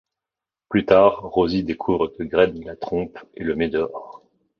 [0.67, 4.23] Plus tard, Rosie découvre que Greg la trompe et le met dehors.